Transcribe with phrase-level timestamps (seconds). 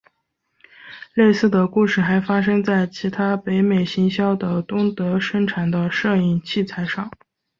[1.13, 7.11] 类似的故事还发生在其他北美行销的东德生产的摄影器材上。